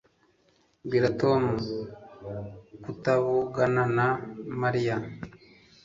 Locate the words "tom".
1.21-1.41